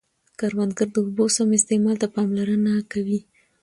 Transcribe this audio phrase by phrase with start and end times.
[0.39, 3.19] کروندګر د اوبو سم استعمال ته پاملرنه کوي